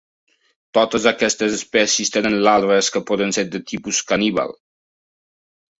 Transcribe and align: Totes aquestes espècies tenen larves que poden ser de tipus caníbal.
Totes 0.77 1.05
aquestes 1.11 1.57
espècies 1.57 2.11
tenen 2.17 2.39
larves 2.49 2.91
que 2.97 3.05
poden 3.11 3.39
ser 3.41 3.47
de 3.57 3.65
tipus 3.75 4.05
caníbal. 4.15 4.61